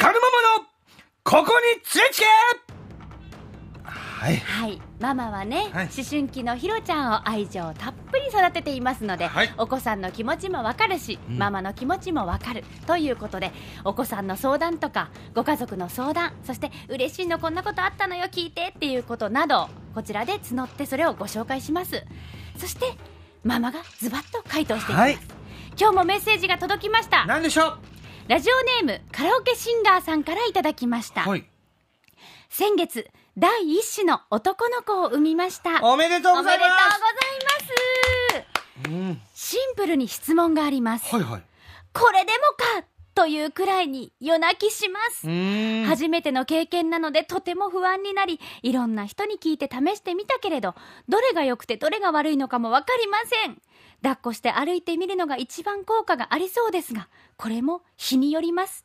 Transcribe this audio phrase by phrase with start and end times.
[0.00, 0.64] 光るママの
[1.24, 2.24] ここに連れつけ
[3.84, 4.36] はい。
[4.36, 5.90] はい、ママはね、はい。
[5.94, 9.52] 思春期のひろちゃんを愛情たっぷり育てていますので、はい。
[9.58, 11.36] お子さんの気持ちもわかるし、うん。
[11.36, 13.52] ママの気持ちもわかるということで
[13.84, 22.06] お子さんの相談とかご家族の相談そして嬉しいのこんなことあったのよ聞いてっていうことなどこちらで募ってそれをご紹介します。
[22.56, 22.86] そして
[23.44, 25.18] ママがズバッと回答していきます、はい。
[25.78, 27.26] 今日もメッセージが届きました。
[27.26, 27.76] 何でしょ
[28.28, 31.44] ラジオネームカラオケシンガーさんからいただきました、うはい。
[32.48, 35.84] 先月第一子の男の子を産みました。
[35.84, 36.58] おめでとうございまおめでとうござい
[37.44, 37.60] ま
[38.78, 38.88] す。
[38.88, 39.20] すうん。
[39.34, 41.14] シンプルに質問があります。
[41.14, 41.42] はいはい。
[41.92, 45.26] これでもかというくらいに夜泣きします。
[45.86, 50.74] 初めての経験なのでとても不安になりいろんな人に聞いて試してみたけれど
[51.08, 53.60] どれが良くてどれが悪いのかも分かりません
[54.02, 58.84] 抱っこして歩いてみるのが一番効果がありそうですがこれも日によります。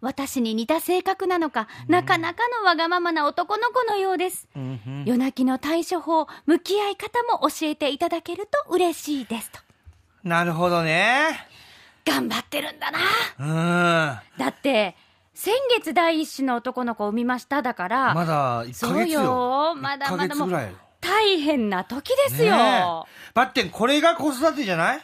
[0.00, 4.48] 私に似た性格なのかなかなかのわがままな男の子のようです。
[4.56, 5.04] うんうん。
[5.04, 9.60] 夜泣きの対処法向き合い方も教えていただけると嬉しいですと。
[10.24, 11.46] なるほどね。
[12.04, 12.98] 頑張ってるんだな。
[13.38, 13.46] うん。
[13.46, 14.96] まだって
[15.34, 19.22] 先月第一子の男の子を産みましただから、だ1そうヶ月よ。
[19.22, 19.74] よ。
[19.74, 23.32] まだまだ1ヶ月ぐらいよ大変な時ですよ、ねえ。
[23.34, 25.00] ばってんこれが子育てじゃない？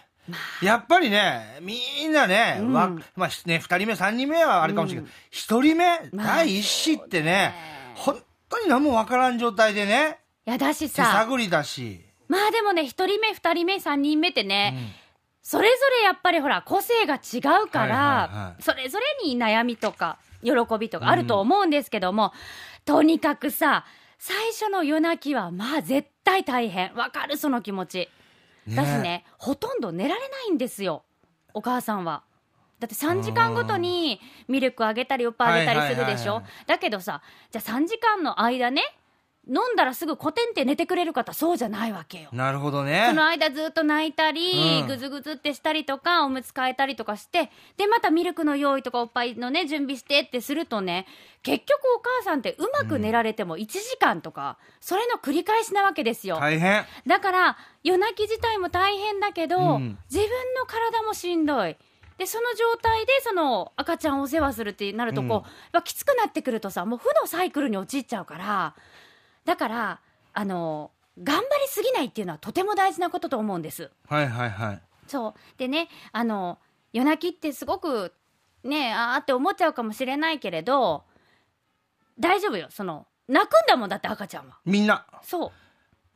[0.61, 2.73] やっぱりね、みんなね、うん。
[2.73, 7.55] わまあね、二人目、三人目はあれかもしれないけど、一、人目、まあ第一子ってねね、
[7.95, 12.05] 本当に何もわからん状態でね、いやだし手さ探りだし。
[12.29, 14.95] まあでもね一人目二人目三人目ってね、
[15.43, 18.63] それぞれやっぱりほら個性が違うから、はいはいはい。
[18.63, 22.33] それぞれに悩みとか喜びとかあると思うんですけども、
[22.85, 23.85] とにかくさ
[24.19, 26.95] 最初の夜泣きはまあ絶対大変。
[26.95, 28.09] わかるその気持ち。
[28.69, 31.05] だしねほとんど寝られないんですよ。
[31.55, 32.25] お母さんは。
[32.79, 36.43] だって3時間ごとにミルクあげたりおっぱいあげたりするでしょ。
[36.67, 38.83] だけどさじゃあ3時間の間ね
[39.49, 42.31] 飲んだらすぐコテンって寝てくれる方そうじゃないわけよ。
[42.33, 43.15] なるほどねそ。
[43.15, 51.07] の間ずっと泣いたり、うんぐずぐずってしたりとかおむつ替えたりとかしてでまたミルクの用意とかおっぱいのね準備してってするとね
[51.43, 56.39] 結局お母さんってうまく寝られても1時間とか、それの繰り返しなわけですよ。
[56.41, 56.85] 大変。
[57.07, 61.77] だから夜泣き自体も大変だけど、うん自分の体もしんどい。
[62.19, 68.75] でその状態でその赤ちゃんをお世話するってなるとこう、うんきつくなってくるとさもう負のサイクルに陥っちゃうから
[69.47, 70.01] だから
[70.35, 70.91] あの
[71.23, 73.91] 頑張りすぎないっていうのはとても大事なことと思うんです。
[74.07, 74.83] はいはいはい。
[75.07, 76.59] そうでねあの
[76.93, 78.13] 夜泣きってすごく
[78.65, 81.05] ねあーって思っちゃうかもしれないけれど
[82.19, 84.59] 大丈夫よその泣くんだもんだって赤ちゃんは。
[84.67, 85.07] みんな。
[85.23, 85.51] そう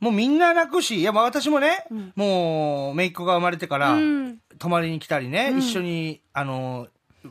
[0.03, 6.87] もうみんな泣くし、いやまあ私もね、うんもう、姪っ子が生まれてから、うん泊まりに来たりね、うん一緒に、あの、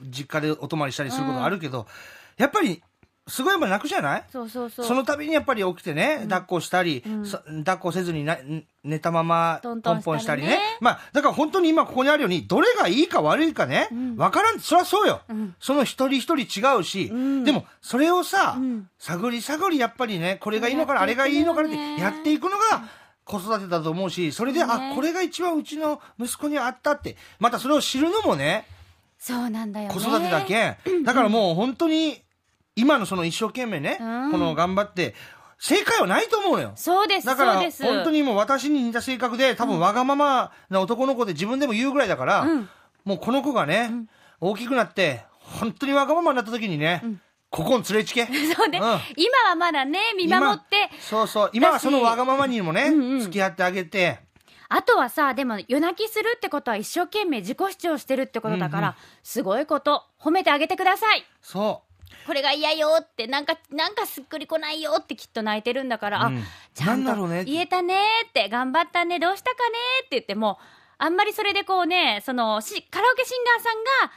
[0.08, 1.88] 実家でお泊まりしたりすることがあるけど、
[2.36, 2.80] やっぱり、
[3.30, 4.24] すごいやっぱ泣くじゃない？
[4.30, 4.86] そうそうそう。
[4.86, 7.26] その度にやっぱり起きてね、抱っこしたり、うん。
[7.26, 8.36] さ抱っこせずにな
[8.84, 10.04] 寝たままトントンしたりね。
[10.04, 10.58] ポンしたりね。
[10.80, 14.16] まあ、だから本当に今ここにあるように、どれがいいか悪いかね、うん。
[14.16, 15.20] わからん、そりゃそうよ。
[15.28, 15.54] うん。
[15.60, 17.44] その一人一人違うし、うん。
[17.44, 18.88] でも、それをさ、うん。
[18.98, 22.82] 探り探りやっぱりね、これがいいのかな、あれがいいのかなってややっていくのが、
[23.24, 28.66] 子育てだと思うし、それで、ねあ、これが一番うちの息子にあったって、またそれを知るのもね、
[29.18, 29.94] そうなんだよね。
[29.94, 30.78] 子育てだけ。
[30.90, 31.04] ん。
[31.04, 32.22] だからもう本当に、
[32.80, 34.32] 今のその一生懸命ね、うん。
[34.32, 35.14] この頑張って、
[35.58, 36.72] 正解はないと思うのよ。
[36.74, 37.84] そうですだからそうです。
[37.84, 42.68] 本当にもう私に似た性格で、多分わがままな男の子で自分でも言うぐらいだから、うん。
[43.04, 43.90] もうこの子がね、
[44.40, 47.02] 大きくなって、本当にわがままになった時にね、
[47.50, 48.24] ここに連れちけ。
[48.26, 48.84] そうね、うん。
[49.16, 50.88] 今はまだね見守って。
[50.92, 51.50] 今そうそう。
[51.52, 53.20] 今はそのわがままにもね、うんうん。
[53.20, 54.20] 付き合ってあげて、
[54.68, 58.96] あとはさでも夜泣きするってことは一生懸命自己主張してるってことだから、うんうん。
[59.24, 60.04] すごいこと。
[60.18, 61.24] 褒めてあげてください。
[61.42, 61.82] そ
[62.26, 66.42] これが嫌よってなんかなんかすっくりこないよってきっと泣いてるんだから、うんあ
[66.74, 67.94] ちゃんとなんだろうね言えたね
[68.28, 70.58] って頑張ったねどうしたかねって言っても
[70.98, 74.12] あんまりそれでこうねそのしカラオケシンガーさんが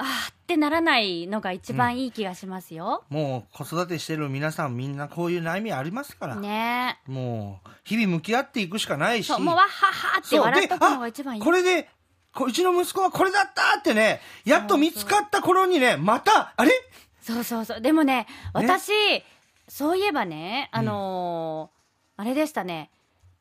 [0.00, 3.04] あーってならないのが一番いい気がしますよ。
[3.10, 3.14] う。
[3.14, 6.36] もう子育てしてる皆さんみんなこういう悩みありますから。
[6.36, 9.26] ねもう、日々向き合っていくしかないし。
[9.26, 11.88] そうもうわっはっはってそう笑っとくのが一番いいであこれで、
[12.32, 16.70] こうちの息子はこれだったってね、やっと見つかった頃にね、また、あれ？
[17.28, 17.80] そうそうそう。
[17.80, 18.92] でもね、私、
[19.68, 21.78] そういえばね、あのー
[22.20, 22.90] あれでしたね、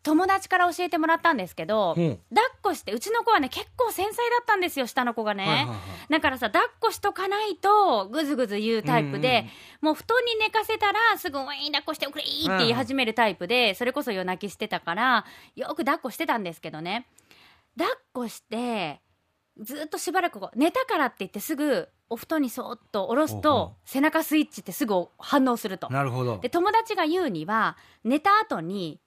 [0.03, 5.45] 友達から教えてもらったんですけど、うん抱っこして、うちの子はね、結構繊細だったんですよ、下の子がね。
[5.45, 5.77] はいはいはい
[6.09, 9.45] だからさ、抱っこしとかないと、ぐずぐず言うタイプで、
[9.81, 15.25] もう布団に寝かせたら、すぐ、ウィーン抱っこしておくれーって言い始めるタイプで、それこそ夜泣きしてたから、
[15.57, 17.07] よく抱っこしてたんですけどね。
[17.77, 19.01] 抱っこして、
[19.59, 25.89] ずっとしばらく寝たからって言ってすぐお布団にそーっと下ろすと背中スイッチってすぐ反応すると。
[25.89, 26.39] なるほど。
[26.39, 28.99] で友達が言うには寝た後に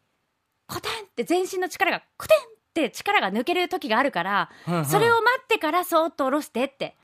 [0.67, 2.41] コテンって全身の力がコテンっ
[2.75, 4.51] て力が抜ける時があるから、
[4.85, 6.95] それを待ってからそーっと下ろしてって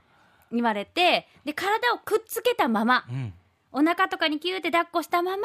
[0.52, 3.34] 言われてで体をくっつけたままうん。
[3.72, 5.42] お腹とかにキューって抱っこしたまま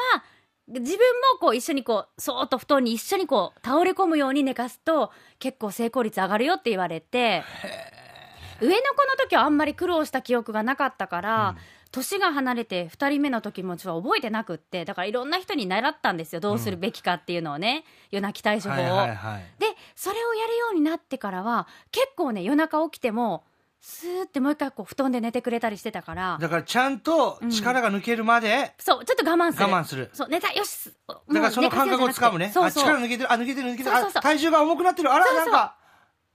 [0.68, 0.98] 自分
[1.32, 7.42] もこう一緒にこうそーっと布団に一緒にこう倒れ込むように寝かすと結構成功率上がるよって言われて
[8.62, 11.56] 上の子の時はあんまり苦労した記憶がなかったから、
[11.90, 16.40] 年が離れて2人目の時もちょっと覚えてなくってだからいろんな人に習ったんですよ。
[16.40, 18.78] どうするべきかっていうのをね、夜泣き対処法を。
[18.78, 19.44] はいはいはい。
[19.58, 23.44] でそれをやるようになってからは結構ね夜中起きても
[23.80, 29.64] スーってもう一回こう布団で寝てくれたりしてたからだからちゃんと力が抜けるまでそうちょっと我慢する。
[29.64, 30.10] 我慢する。
[30.12, 32.52] そう寝たよしだだからその感覚をつかむね。
[32.54, 32.84] そうそう。
[32.84, 34.20] あ力抜けてるあ抜けてる抜けてるそうそうそう。
[34.20, 35.12] あ体重が重くなってる。
[35.12, 35.76] あらなんか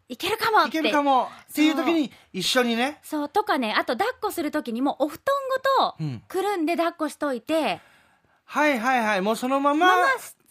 [0.10, 1.30] いけるかもっいてけるかも。
[1.52, 3.00] っていう時に一緒にね。
[3.04, 3.30] そう。
[3.30, 5.26] とかねあと抱っこする時にもお布団
[5.80, 6.24] ごとうん。
[6.28, 7.82] くるんで抱っこしといて、
[8.46, 9.22] はいはいはい。
[9.22, 9.88] もうそのまま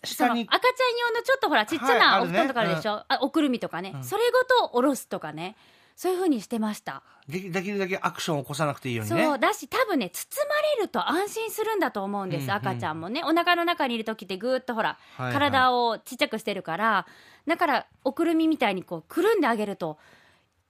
[0.05, 4.05] 下にの赤ちゃん用のちょっとほらちっちゃなお布団とかあるでしょ、あおくるみとかね、うん。
[4.05, 5.57] それごと下ろすとかね
[5.97, 13.23] そういう風にしてました、できるだけアクションを起こさなくていいようにそうねだし多分ね包まれると安心するんだと思うんです、うんうん赤ちゃんもね。
[13.25, 15.33] お腹の中にいる時ってぐーっとほら、はいはい。
[15.33, 17.07] 体をちっちゃくしてるから
[17.47, 19.99] だからおくるみみたいにこうくるんであげると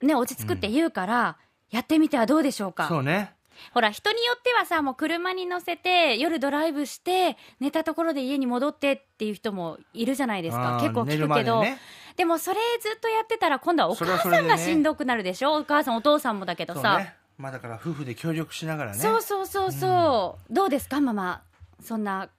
[0.00, 1.37] ね落ち着くって言うから、
[1.70, 2.88] やってみてはどうでしょうか。
[2.88, 3.32] そうね。
[3.73, 10.78] ほら人によってはさもう車に乗せて夜ドライブして寝たところで家に戻ってっていう人もいるじゃないですか。
[10.81, 11.76] 結構聞くけどで,、
[12.16, 16.80] でねもそれずっとやってたら今度はお母さんがしんどくなるでしょ、お母さんお父さんもだけどさ。
[16.80, 17.14] そうね。
[17.38, 18.98] まあだから夫婦で協力しながらね。
[18.98, 21.42] そうそうそうそう、どうですかママ？
[21.82, 22.30] そんな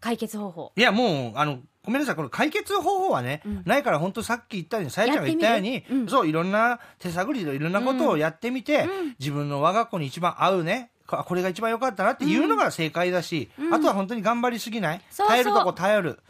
[0.00, 0.72] 解決方法。
[0.74, 2.16] いやもうあのごめんなさい。
[2.16, 3.62] この解決方法はね、うん。
[3.66, 6.08] ないから本当さっき言ったようにさやちゃんが言ったようにうん。
[6.08, 9.16] そういろんな手探りでいろんなことをやってみて、うん。
[9.18, 13.74] 自分の我が子に一番合うねここれが一番良かったなっていうのが正解だし、うん。
[13.74, 16.20] あとは本当に頑張りすぎない、耐えるとこ耐える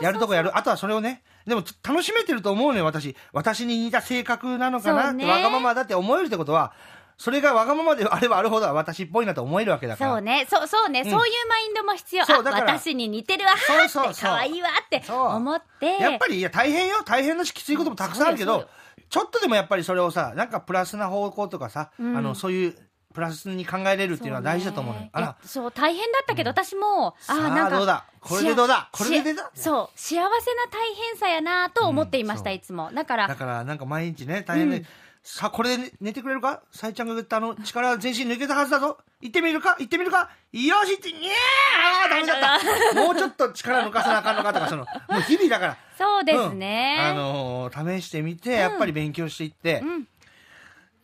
[0.00, 0.56] やるとこやる。
[0.56, 3.16] あとはそれをねでも楽しめてると思うのよ私。
[3.32, 5.30] 私に似た性格なのかなって、ね。
[5.30, 6.72] わがままだって思えるってことは。
[7.18, 10.12] それがわがままであればあるほど私っぽいなと思えるわけだから。
[10.12, 10.46] そうね。
[10.50, 11.04] そうそうね、ん。
[11.04, 12.22] そういうマインドも必要。
[12.24, 14.12] あそうだから私に似てるわはそうそうそう。
[14.12, 15.86] ーって可愛いわって思って。
[16.02, 17.02] やっぱりいや大変よ。
[17.04, 18.68] 大変だしきついこともたくさんあるけど
[19.08, 22.16] ちょっとでもやっぱりそれをさなんかプラスな方向とかさ、うん。
[22.16, 22.76] あのそういう
[23.16, 25.06] プラスに考えれるっていうのは大事だと思うのよ。
[25.10, 25.36] そあら。
[25.42, 28.04] そう大変だったけど、私もあさあーなんかどうだ？
[28.20, 28.90] これでどうだ？
[28.92, 29.50] これでどうだ？
[29.54, 32.90] しそう幸せな大変さやなと思っていました、うんいつも。
[32.92, 34.86] だからだからなんか毎日ね大変で、うん。
[35.22, 36.60] さあこれで寝てくれるか？
[36.70, 38.98] さえちゃんが言ったあの力全身抜けたはずだぞ。
[39.22, 39.76] 行ってみるか？
[39.78, 40.28] 行ってみるか？
[40.52, 42.10] よしってにゃー！
[42.10, 42.34] ダメだ。
[42.34, 42.60] っ
[42.94, 45.76] たもうちょっと力抜かさなあかんのかとかそのもう日々だから。
[45.96, 47.06] そうですね、うん。
[47.06, 50.06] あのー試してみてやっぱり勉強していって、うん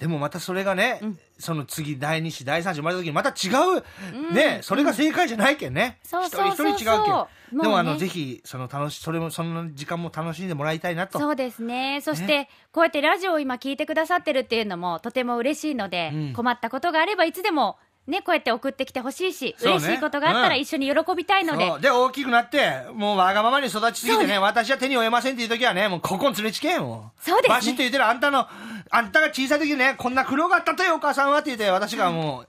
[0.03, 1.19] でもまたそれがね、うん。
[1.39, 6.71] その次第2子第3子生まれた時にまた違う、ねそれが正解じゃないけんね、そうそうそうそう。
[6.71, 7.59] 一人一人違うけん。
[7.61, 11.21] でもあのぜひその楽しそれもその時間も楽しんでもらいたいなと。
[11.21, 12.01] そうですね。
[12.03, 16.33] そして、こうやってラジオを今聞いてくださってるっていうのもとても嬉しいので、うん。
[16.33, 20.61] 困ったことがあればいつでもねこうやって送ってきてほしいし、嬉しいことがあったらうん。
[20.61, 27.55] 一緒に喜びたいので、で大きくなってもうわがままに育ちすぎてね私は手に負えませんっていう時はねもうここに連れちけんもそうですね。
[27.55, 28.47] バシッと言ってるあんたの
[28.91, 32.49] あんたが小さい時ねこんな苦労があったとよお母さんはって言って私がもう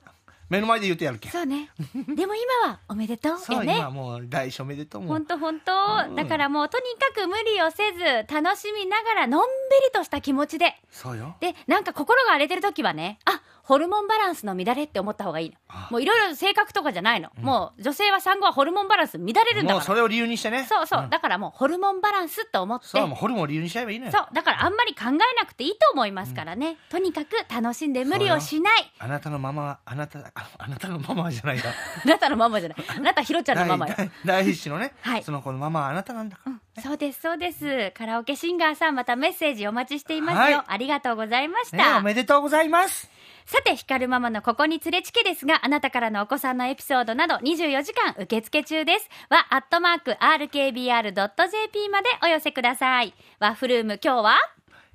[0.50, 1.32] 目の前で言ってやるけん。
[1.32, 1.70] そうね。
[2.14, 5.72] でも今はおめでとうそう、よね今もう大書おめでとうもう本当本当、
[6.08, 6.14] うん。
[6.14, 9.46] だからもうとにかく無理をせず楽しみながらのんび
[9.86, 10.74] りとした気持ちで。
[10.90, 11.36] そうよ。
[11.40, 15.56] でなんか心が荒れてる時はねあホルモンバランスの乱れって思った方がいいの。
[15.68, 15.88] あ。
[15.90, 19.74] もういろいろ性格とかじゃないの、もう女性は産後はホルモンバランス乱れるんだから。
[19.74, 20.66] もうそれを理由にしてね。
[20.68, 21.10] そうそう、ん。
[21.10, 22.86] だからもうホルモンバランスって思って。
[22.88, 24.12] そうもうホルモンを理由にしちゃえばいいのよ。
[24.12, 24.26] そう。
[24.34, 28.92] だからあんまり考えなくていいと思いますからね、とにかく楽しんで無理をしない。
[28.98, 31.70] あなたのママはあなたああなたのママはじゃないか。
[32.04, 32.78] あなたのママじゃない。
[32.86, 33.94] あなたひろちゃんのママよ。
[33.96, 35.22] 第第一子のね、はい。
[35.22, 36.52] その子のママはあなたなんだから、
[36.82, 37.92] そうですそうです。
[37.92, 40.66] カラオケシンガーさんまたメッセージお待ちしていますよ、はい。
[40.66, 43.08] ありがとうございました、ね、おめでとうございます。
[43.46, 49.08] さて、ヒカルママのここに連れちけですが、あなたからのお子さんのエピソードなど24時間受付中です。
[49.28, 53.14] は、アットマーク、rkbr.jp までお寄せください。
[53.38, 54.38] ワッフルーム今日は？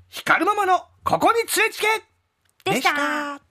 [0.10, 1.88] 光るママのここに連れつけ
[2.72, 3.49] でした